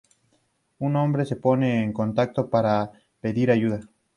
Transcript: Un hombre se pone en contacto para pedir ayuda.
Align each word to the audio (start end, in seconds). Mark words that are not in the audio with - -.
Un 0.79 0.95
hombre 0.95 1.25
se 1.27 1.35
pone 1.35 1.83
en 1.83 1.93
contacto 1.93 2.49
para 2.49 2.91
pedir 3.19 3.51
ayuda. 3.51 3.81